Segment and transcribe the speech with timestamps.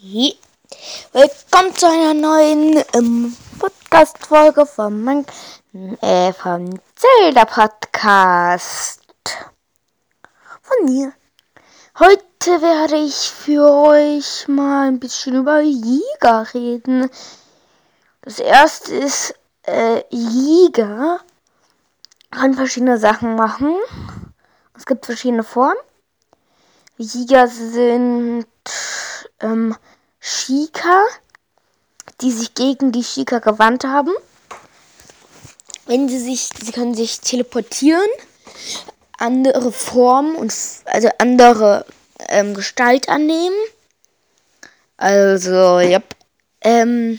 [0.00, 0.38] Hey.
[1.12, 5.26] Willkommen zu einer neuen ähm, Podcast-Folge von, mein,
[6.02, 9.00] äh, vom Zelda Podcast.
[10.62, 11.12] Von mir.
[11.98, 17.10] Heute werde ich für euch mal ein bisschen über Jäger reden.
[18.22, 19.34] Das erste ist,
[19.66, 21.18] äh, Jäger
[22.30, 23.74] kann verschiedene Sachen machen.
[24.76, 25.74] Es gibt verschiedene Formen.
[26.98, 28.46] Jäger sind
[29.40, 29.76] ähm,
[30.20, 31.04] Shika,
[32.20, 34.12] die sich gegen die Shika gewandt haben.
[35.86, 38.08] Wenn sie sich, sie können sich teleportieren,
[39.16, 41.86] andere Formen und also andere
[42.28, 43.56] ähm, Gestalt annehmen.
[44.96, 46.02] Also, ja.
[46.60, 47.18] Ähm,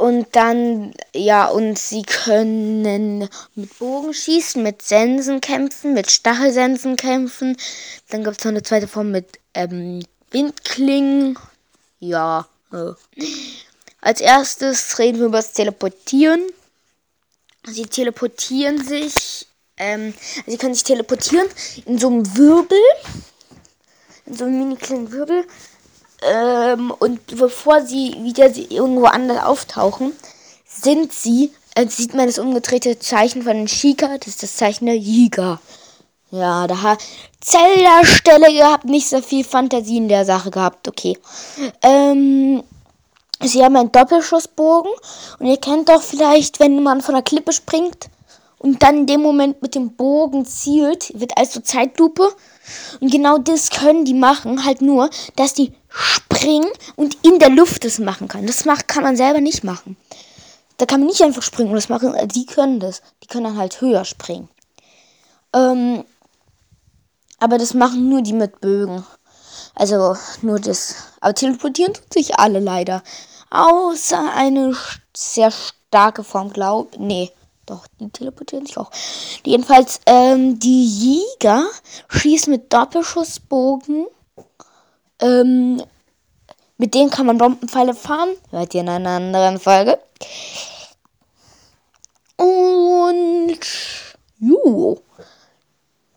[0.00, 7.54] und dann, ja, und sie können mit Bogen schießen, mit Sensen kämpfen, mit Stachelsensen kämpfen.
[8.08, 11.38] Dann gibt es noch eine zweite Form mit ähm, Windklingen.
[11.98, 12.48] Ja.
[12.72, 12.92] Äh.
[14.00, 16.40] Als erstes reden wir über das Teleportieren.
[17.66, 19.48] Sie teleportieren sich.
[19.76, 20.14] Ähm,
[20.46, 21.46] sie können sich teleportieren
[21.84, 22.78] in so einem Wirbel.
[24.24, 25.44] In so einem mini kleinen Wirbel.
[26.22, 30.12] Ähm, und bevor sie wieder irgendwo anders auftauchen,
[30.66, 34.86] sind sie, äh, sieht man das umgedrehte Zeichen von den Shika, das ist das Zeichen
[34.86, 35.60] der Jäger.
[36.30, 37.02] Ja, da hat
[37.40, 41.18] Zelda-Stelle gehabt, nicht so viel Fantasie in der Sache gehabt, okay.
[41.82, 42.62] Ähm,
[43.42, 44.92] sie haben einen Doppelschussbogen
[45.38, 48.10] und ihr kennt doch vielleicht, wenn man von der Klippe springt
[48.58, 52.28] und dann in dem Moment mit dem Bogen zielt, wird also Zeitlupe.
[53.00, 57.84] Und genau das können die machen, halt nur, dass die springen und in der Luft
[57.84, 58.46] das machen können.
[58.46, 59.96] Das macht, kann man selber nicht machen.
[60.76, 62.14] Da kann man nicht einfach springen und das machen.
[62.28, 63.02] Die können das.
[63.22, 64.48] Die können dann halt höher springen.
[65.54, 66.04] Ähm,
[67.38, 69.04] aber das machen nur die mit Bögen.
[69.74, 70.94] Also nur das.
[71.20, 73.02] Aber teleportieren tut sich alle leider.
[73.50, 74.76] Außer eine
[75.14, 76.98] sehr starke Form, glaub.
[76.98, 77.30] Nee,
[77.66, 78.90] doch, die teleportieren sich auch.
[79.44, 81.66] Jedenfalls, ähm, die Jäger
[82.08, 84.06] schießen mit Doppelschussbogen.
[85.20, 85.82] Ähm,
[86.78, 88.30] mit denen kann man Bombenpfeile fahren.
[88.50, 89.98] Hört ihr in einer anderen Folge.
[92.36, 93.58] Und.
[94.38, 95.02] Jo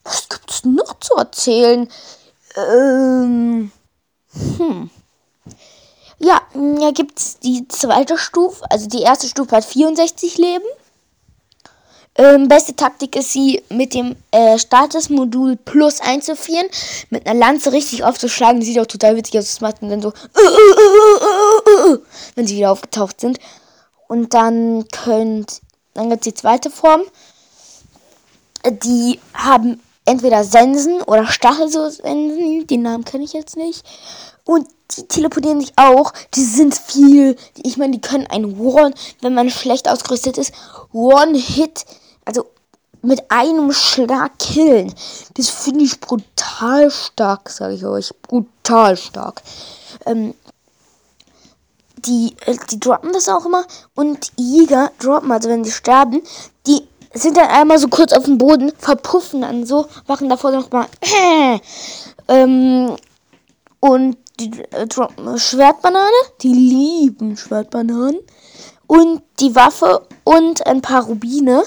[0.04, 1.90] was gibt's noch zu erzählen?
[2.56, 3.72] Ähm,
[4.58, 4.90] hm.
[6.20, 8.64] Ja, ja gibt's die zweite Stufe.
[8.70, 10.66] Also die erste Stufe hat 64 Leben.
[12.16, 16.68] Ähm, beste Taktik ist sie mit dem äh, Statusmodul plus einzuführen,
[17.10, 18.62] mit einer Lanze richtig aufzuschlagen.
[18.62, 19.46] Sieht auch total witzig aus.
[19.46, 20.14] Das macht dann so,
[22.36, 23.40] wenn sie wieder aufgetaucht sind.
[24.08, 25.62] Und dann könnt,
[25.96, 27.02] dann gibt's die zweite Form.
[28.84, 33.84] Die haben entweder Sensen oder Stachelsensen, den Namen kenne ich jetzt nicht.
[34.46, 36.14] Und die teleportieren sich auch.
[36.36, 37.38] Die sind viel.
[37.64, 40.54] Ich meine, die können einen One, wenn man schlecht ausgerüstet ist,
[40.92, 41.86] One-Hit,
[42.26, 42.48] also
[43.02, 44.94] mit einem Schlag killen.
[45.36, 48.14] Das finde ich brutal stark, sage ich euch.
[48.22, 49.42] Brutal stark.
[50.06, 50.34] Ähm,
[51.98, 53.66] die, äh, die droppen das auch immer.
[53.94, 56.22] Und Jäger droppen, also wenn sie sterben,
[56.66, 60.88] die sind dann einmal so kurz auf dem Boden, verpuffen dann so, machen davor nochmal
[61.02, 61.60] äh,
[62.28, 62.96] ähm,
[63.80, 64.88] und die äh,
[65.38, 66.10] Schwertbanane,
[66.42, 68.20] die lieben Schwertbananen
[68.88, 71.64] und die Waffe und ein paar Rubine.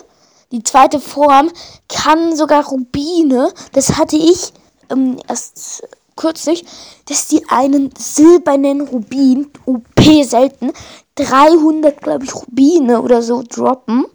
[0.57, 1.51] Die zweite Form
[1.87, 4.55] kann sogar Rubine, das hatte ich
[4.89, 5.87] ähm, erst
[6.17, 6.65] kürzlich,
[7.05, 10.73] dass die einen silbernen Rubin, OP selten,
[11.17, 14.07] 300, glaube ich, Rubine oder so droppen.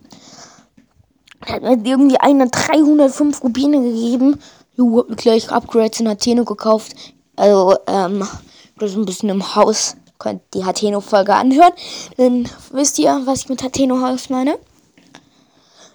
[1.46, 4.40] Hat mir irgendwie einer 305 Rubine gegeben.
[4.76, 6.96] Jo, hab mir gleich Upgrades in Atheno gekauft.
[7.36, 8.28] Also, ähm,
[8.80, 9.96] das ist ein bisschen im Haus.
[10.18, 11.74] Könnt die Hateno-Folge anhören.
[12.18, 14.58] Dann wisst ihr, was ich mit Hateno-Haus meine.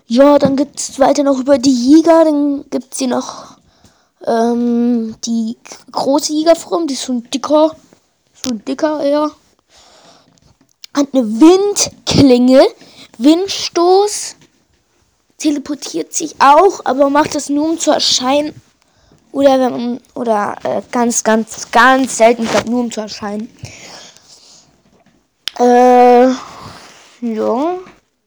[0.09, 2.25] Ja, dann gibt es weiter noch über die Jäger.
[2.25, 3.57] Dann gibt es hier noch
[4.25, 5.57] ähm, die
[5.91, 6.87] große Jägerform.
[6.87, 7.75] Die ist schon dicker.
[8.33, 9.31] Schon dicker eher.
[10.95, 12.63] Hat eine Windklinge.
[13.19, 14.37] Windstoß
[15.39, 18.55] teleportiert sich auch, aber macht das nur um zu erscheinen.
[19.33, 23.51] Oder wenn man, oder äh, ganz, ganz, ganz selten, ich glaube nur um zu erscheinen.
[25.59, 26.29] Äh,
[27.21, 27.79] ja,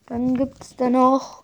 [0.07, 1.43] dann gibt es da noch.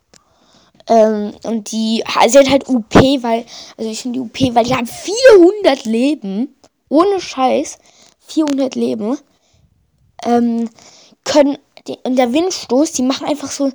[0.88, 3.46] Ähm, und die sind halt UP, weil,
[3.78, 6.56] also ich finde die UP, weil die haben 400 Leben.
[6.90, 7.78] Ohne Scheiß.
[8.28, 9.18] 400 Leben.
[10.24, 10.70] Ähm,
[11.24, 13.72] können, die, und der Windstoß, die machen einfach so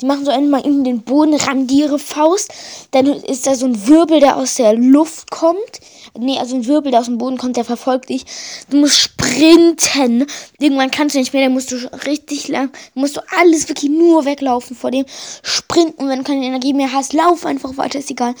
[0.00, 2.52] Die machen so einmal in den Boden, rammen die ihre Faust.
[2.90, 5.80] Dann ist da so ein Wirbel, der aus der Luft kommt.
[6.16, 8.24] Nee, also ein Wirbel, der aus dem Boden kommt, der verfolgt dich.
[8.70, 10.26] Du musst sprinten.
[10.60, 11.76] Irgendwann kannst du nicht mehr, dann musst du
[12.06, 15.06] richtig lang, musst du alles wirklich nur weglaufen vor dem.
[15.42, 18.34] Sprinten, wenn du keine Energie mehr hast, lauf einfach weiter, ist egal.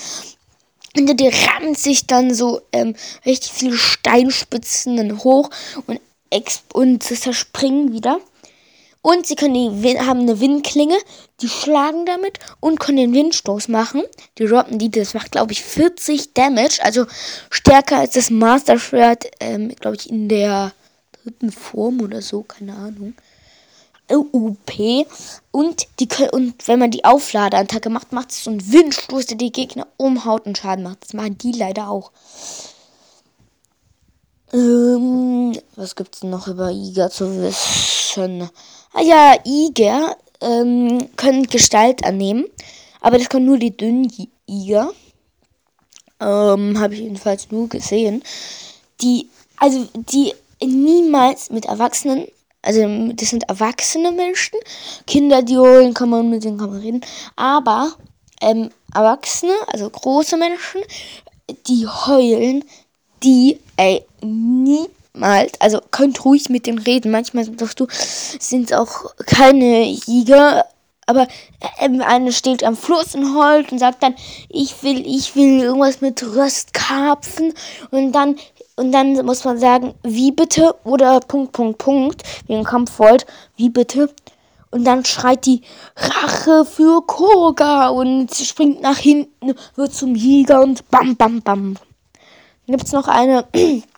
[0.94, 2.94] Hinter dir rammt sich dann so ähm,
[3.26, 5.50] richtig viele Steinspitzen hoch
[5.88, 6.00] und,
[6.72, 8.20] und zerspringen wieder.
[9.04, 10.96] Und sie können die, haben eine Windklinge,
[11.42, 14.02] die schlagen damit und können den Windstoß machen.
[14.38, 16.78] Die droppen die, das macht, glaube ich, 40 Damage.
[16.82, 17.04] Also
[17.50, 20.72] stärker als das Master Schwert, ähm, glaube ich, in der
[21.22, 23.12] dritten Form oder so, keine Ahnung.
[24.10, 25.06] UP.
[25.50, 29.36] Und, die können, und wenn man die Aufladeattacke macht, macht es so einen Windstoß, der
[29.36, 31.04] die Gegner umhaut und Schaden macht.
[31.04, 32.10] Das machen die leider auch.
[34.54, 38.48] Ähm, was gibt's noch über Iga zu wissen?
[38.96, 42.46] Ah ja, Iger ähm, können Gestalt annehmen,
[43.00, 44.08] aber das können nur die dünnen
[44.46, 44.92] Iger.
[46.20, 48.22] Ähm, Habe ich jedenfalls nur gesehen.
[49.00, 50.32] Die, also die
[50.64, 52.28] niemals mit Erwachsenen,
[52.62, 54.60] also das sind erwachsene Menschen,
[55.08, 57.04] Kinder, die holen, kann man mit denen kann man reden,
[57.34, 57.92] aber
[58.40, 60.82] ähm, Erwachsene, also große Menschen,
[61.66, 62.64] die heulen,
[63.24, 65.60] die, ey, nie malt.
[65.60, 67.10] Also könnt ruhig mit dem reden.
[67.10, 70.66] Manchmal sagst du, sind auch keine Jäger.
[71.06, 71.28] Aber
[71.80, 74.14] ähm, eine steht am Fluss und heult und sagt dann,
[74.48, 77.52] ich will, ich will irgendwas mit Röstkarpfen.
[77.90, 78.36] Und dann,
[78.76, 80.74] und dann muss man sagen, wie bitte?
[80.84, 83.26] Oder Punkt, Punkt, Punkt, wegen Kampfvolt,
[83.56, 84.10] wie bitte?
[84.70, 85.62] Und dann schreit die
[85.94, 91.76] Rache für Koga und springt nach hinten, wird zum Jäger und bam, bam, bam.
[92.66, 93.46] Dann gibt's noch eine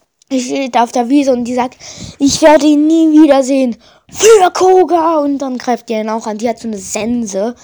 [0.72, 1.76] da auf der Wiese und die sagt,
[2.18, 3.76] ich werde ihn nie wiedersehen.
[4.10, 5.18] Für Koga!
[5.18, 6.38] Und dann greift die ihn auch an.
[6.38, 7.54] Die hat so eine Sense.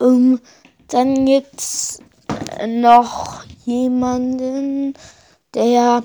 [0.00, 0.40] Ähm,
[0.88, 2.00] dann gibt's
[2.66, 4.94] noch jemanden,
[5.54, 6.02] der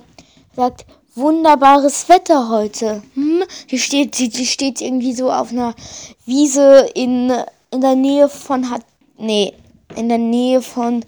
[0.55, 0.85] sagt,
[1.15, 3.03] wunderbares Wetter heute.
[3.13, 3.43] Hm?
[3.69, 5.75] Die steht, die, die steht irgendwie so auf einer
[6.25, 7.31] Wiese in,
[7.71, 8.65] in der Nähe von.
[9.17, 9.53] Nee,
[9.95, 11.05] in der Nähe von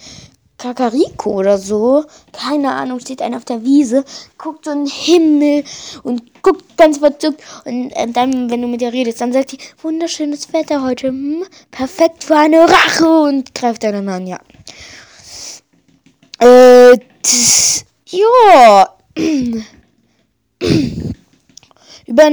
[0.65, 2.05] Kakariko oder so.
[2.31, 4.03] Keine Ahnung, steht einer auf der Wiese,
[4.37, 5.63] guckt so in den Himmel
[6.03, 7.43] und guckt ganz verzückt.
[7.65, 11.45] Und äh, dann, wenn du mit ihr redest, dann sagt sie, wunderschönes Wetter heute, hm,
[11.69, 14.39] perfekt für eine Rache und greift dann an, ja.
[16.39, 18.89] Äh, das, ja.
[22.07, 22.27] Über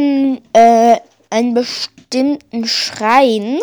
[0.52, 0.96] äh,
[1.30, 3.58] einen bestimmten Schrein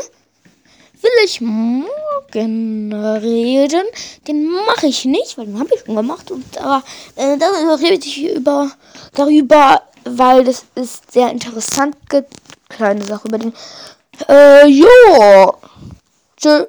[1.09, 3.85] will ich morgen reden.
[4.27, 6.31] Den mache ich nicht, weil den habe ich schon gemacht.
[6.31, 6.83] Und aber
[7.15, 8.71] äh, darüber rede ich über
[9.13, 11.95] darüber, weil das ist sehr interessant.
[12.69, 13.53] Kleine Sache über den.
[14.27, 15.55] Äh, jo.
[16.37, 16.65] Tschö.